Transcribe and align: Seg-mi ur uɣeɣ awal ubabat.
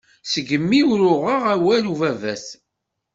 Seg-mi 0.31 0.79
ur 0.91 0.99
uɣeɣ 1.11 1.43
awal 1.53 1.85
ubabat. 1.91 2.45